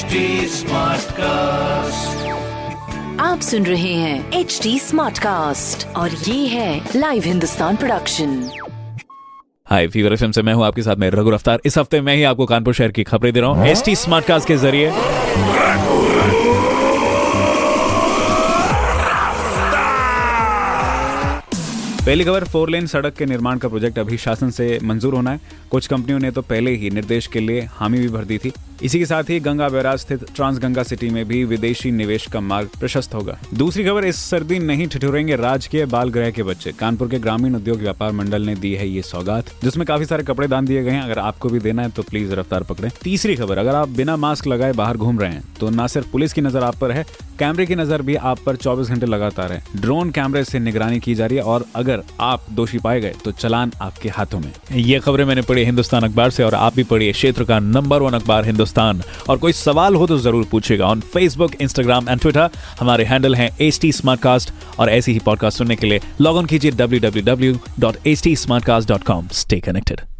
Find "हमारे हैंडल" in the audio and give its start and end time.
62.80-63.34